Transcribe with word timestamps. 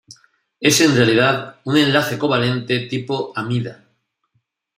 Es, 0.59 0.81
en 0.81 0.95
realidad, 0.95 1.57
un 1.63 1.77
enlace 1.77 2.17
covalente 2.17 2.87
tipo 2.87 3.33
amida. 3.35 3.85